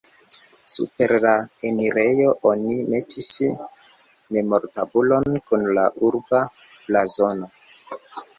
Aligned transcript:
Super 0.75 1.11
la 1.25 1.33
enirejo 1.69 2.31
oni 2.51 2.77
metis 2.93 3.29
memortabulon 4.39 5.39
kun 5.51 5.69
la 5.81 5.85
urba 6.09 6.43
blazono. 6.89 7.53